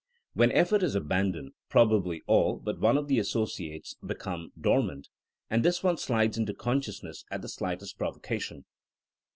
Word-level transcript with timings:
When 0.33 0.51
effort 0.53 0.81
is 0.81 0.95
abandoned, 0.95 1.51
prob 1.69 1.91
ably 1.91 2.23
all 2.25 2.57
but 2.57 2.79
one 2.79 2.97
of 2.97 3.07
the 3.07 3.19
associates 3.19 3.93
become 4.03 4.51
dor 4.59 4.81
mant, 4.81 5.09
and 5.47 5.63
this 5.63 5.83
one 5.83 5.97
slides 5.97 6.39
into 6.39 6.55
consciousness 6.55 7.23
at 7.29 7.43
the 7.43 7.47
slightest 7.47 7.99
provocation. 7.99 8.65